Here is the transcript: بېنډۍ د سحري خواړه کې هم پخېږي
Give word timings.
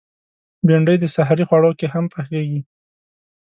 بېنډۍ 0.65 0.97
د 0.99 1.05
سحري 1.15 1.43
خواړه 1.49 1.71
کې 1.79 1.87
هم 1.93 2.05
پخېږي 2.13 2.61